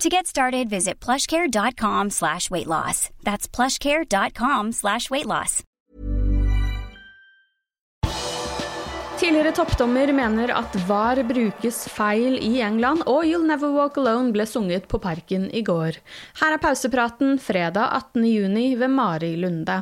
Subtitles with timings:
[0.00, 3.08] To get started, visit plushcare.com slash weight loss.
[3.24, 5.62] That's plushcare.com slash weight loss.
[9.16, 14.44] Tidligere toppdommer mener at VAR brukes feil i England, og You'll Never Walk Alone ble
[14.46, 15.96] sunget på Parken i går.
[16.42, 19.80] Her er pausepraten fredag 18.6 ved Mari Lunde.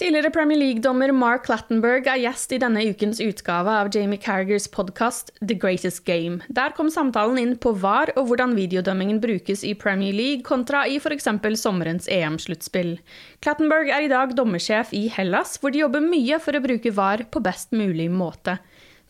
[0.00, 5.28] Tidligere Premier League-dommer Mark Lattenberg er gjest i denne ukens utgave av Jamie Carragers podkast
[5.42, 6.38] The Greatest Game.
[6.48, 10.96] Der kom samtalen inn på VAR og hvordan videodømmingen brukes i Premier League kontra i
[10.96, 11.28] f.eks.
[11.60, 12.94] sommerens EM-sluttspill.
[13.44, 17.26] Clattenberg er i dag dommersjef i Hellas, hvor de jobber mye for å bruke VAR
[17.28, 18.56] på best mulig måte.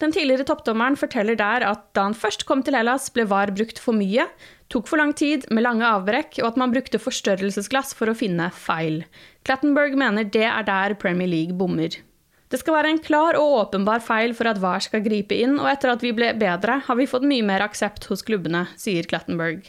[0.03, 3.79] Den tidligere toppdommeren forteller der at da han først kom til Hellas, ble VAR brukt
[3.79, 4.27] for mye,
[4.70, 8.50] tok for lang tid med lange avbrekk, og at man brukte forstørrelsesglass for å finne
[8.54, 9.03] feil.
[9.47, 11.98] Clattenberg mener det er der Premier League bommer.
[12.50, 15.69] Det skal være en klar og åpenbar feil for at VAR skal gripe inn, og
[15.70, 19.69] etter at vi ble bedre, har vi fått mye mer aksept hos klubbene, sier Clattenberg.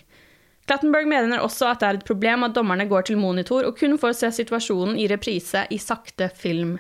[0.70, 3.98] Clattenberg mener også at det er et problem at dommerne går til monitor og kun
[4.02, 6.78] får se situasjonen i reprise i sakte film.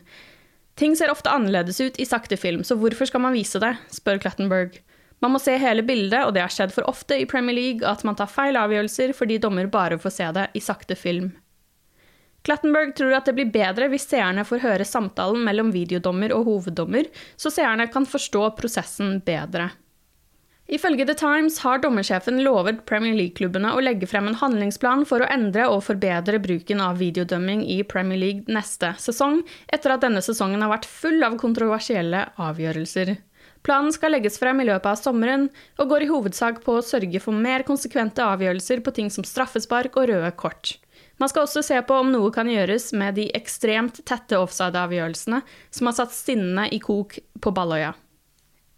[0.79, 4.21] Ting ser ofte annerledes ut i sakte film, så hvorfor skal man vise det, spør
[4.23, 4.77] Clattenburg.
[5.21, 8.01] Man må se hele bildet, og det har skjedd for ofte i Premier League at
[8.07, 11.29] man tar feil avgjørelser fordi dommer bare får se det i sakte film.
[12.41, 17.05] Clattenberg tror at det blir bedre hvis seerne får høre samtalen mellom videodommer og hoveddommer,
[17.37, 19.69] så seerne kan forstå prosessen bedre.
[20.71, 25.27] Ifølge The Times har dommersjefen lovet Premier League-klubbene å legge frem en handlingsplan for å
[25.29, 30.63] endre og forbedre bruken av videodømming i Premier League neste sesong, etter at denne sesongen
[30.63, 33.17] har vært full av kontroversielle avgjørelser.
[33.61, 37.21] Planen skal legges frem i løpet av sommeren, og går i hovedsak på å sørge
[37.21, 40.75] for mer konsekvente avgjørelser på ting som straffespark og røde kort.
[41.21, 45.89] Man skal også se på om noe kan gjøres med de ekstremt tette offside-avgjørelsene som
[45.89, 47.93] har satt sinnene i kok på Balløya.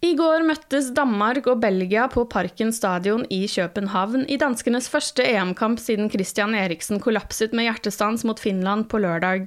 [0.04, 5.78] I går møttes Danmark og Belgia på Parken stadion i København i danskenes første EM-kamp
[5.80, 9.46] siden Christian Eriksen kollapset med hjertestans mot Finland på lørdag.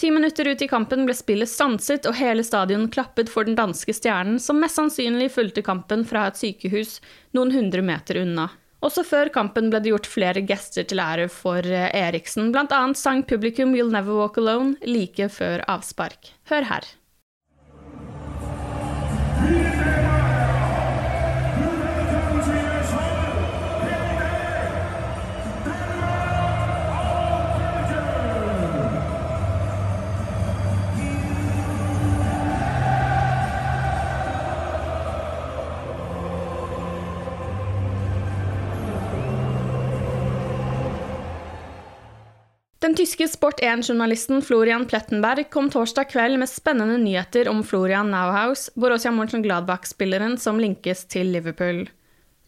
[0.00, 3.92] Ti minutter ut i kampen ble spillet stanset, og hele stadion klappet for den danske
[3.92, 7.02] stjernen, som mest sannsynlig fulgte kampen fra et sykehus
[7.36, 8.46] noen hundre meter unna.
[8.80, 12.80] Også før kampen ble det gjort flere gester til ære for eh, Eriksen, bl.a.
[12.96, 16.32] sang publikum 'You'll Never Walk Alone' like før avspark.
[16.48, 16.88] Hør her.
[42.88, 49.10] Den tyske Sport1-journalisten Florian Plettenberg kom torsdag kveld med spennende nyheter om Florian Nauhaus, Borussia
[49.12, 51.82] Mönchengladbach-spilleren som linkes til Liverpool.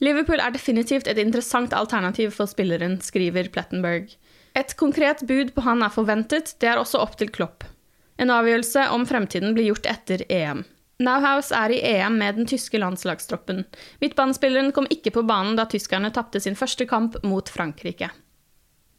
[0.00, 4.14] Liverpool er definitivt et interessant alternativ for spilleren, skriver Plettenberg.
[4.56, 7.68] Et konkret bud på han er forventet, det er også opp til Klopp.
[8.16, 10.64] En avgjørelse om fremtiden blir gjort etter EM.
[11.04, 13.66] Nauhaus er i EM med den tyske landslagstroppen.
[14.00, 18.08] Midtbanespilleren kom ikke på banen da tyskerne tapte sin første kamp mot Frankrike.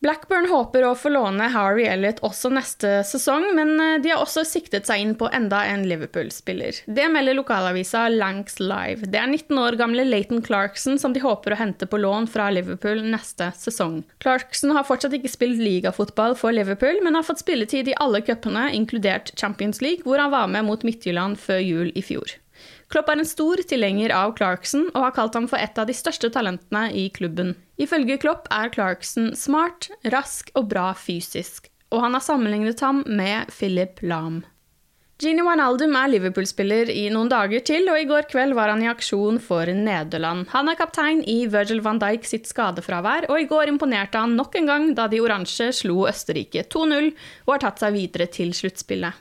[0.01, 4.41] Blackburn håper å få låne Harry Elliot også neste sesong, men eh, de har også
[4.49, 6.79] siktet seg inn på enda en Liverpool-spiller.
[6.89, 9.11] Det melder lokalavisa Lanks Live.
[9.13, 12.49] Det er 19 år gamle Leighton Clarkson som de håper å hente på lån fra
[12.49, 13.99] Liverpool neste sesong.
[14.25, 18.71] Clarkson har fortsatt ikke spilt ligafotball for Liverpool, men har fått spilletid i alle cupene,
[18.73, 22.41] inkludert Champions League, hvor han var med mot Midtjylland før jul i fjor.
[22.91, 25.95] Klopp er en stor tilhenger av Clarkson og har kalt ham for et av de
[25.95, 27.53] største talentene i klubben.
[27.79, 33.47] Ifølge Klopp er Clarkson smart, rask og bra fysisk, og han har sammenlignet ham med
[33.55, 34.41] Philip Lahm.
[35.21, 38.89] Gini Wijnaldum er Liverpool-spiller i noen dager til, og i går kveld var han i
[38.89, 40.47] aksjon for Nederland.
[40.49, 44.57] Han er kaptein i Virgil van Dijk sitt skadefravær, og i går imponerte han nok
[44.57, 47.11] en gang da de oransje slo Østerrike 2-0
[47.45, 49.13] og har tatt seg videre til sluttspillet.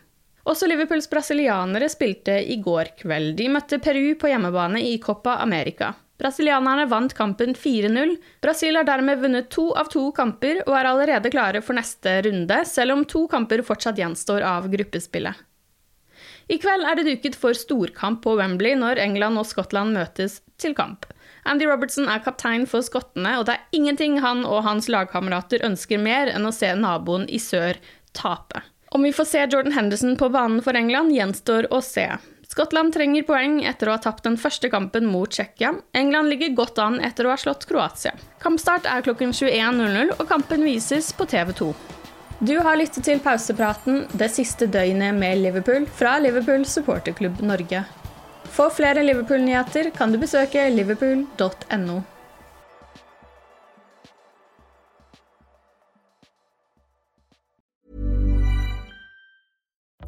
[0.48, 3.34] Også Liverpools brasilianere spilte i går kveld.
[3.36, 5.92] De møtte Peru på hjemmebane i Copa America.
[6.20, 8.16] Brasilianerne vant kampen 4-0.
[8.44, 12.58] Brasil har dermed vunnet to av to kamper og er allerede klare for neste runde,
[12.68, 15.46] selv om to kamper fortsatt gjenstår av gruppespillet.
[16.50, 20.74] I kveld er det duket for storkamp på Wembley når England og Skottland møtes til
[20.76, 21.06] kamp.
[21.48, 26.02] Andy Robertson er kaptein for skottene, og det er ingenting han og hans lagkamerater ønsker
[26.02, 27.80] mer enn å se naboen i sør
[28.12, 28.64] tape.
[28.92, 32.08] Om vi får se Jordan Henderson på banen for England, gjenstår å se.
[32.50, 35.76] Skottland trenger poeng etter å ha tapt den første kampen mot Tsjekkia.
[35.94, 38.16] England ligger godt an etter å ha slått Kroatia.
[38.42, 41.70] Kampstart er klokken 21.00, og kampen vises på TV 2.
[42.42, 47.84] Du har lyttet til pausepraten det siste døgnet med Liverpool fra Liverpool supporterklubb Norge.
[48.50, 52.02] For flere Liverpool-nyheter kan du besøke liverpool.no.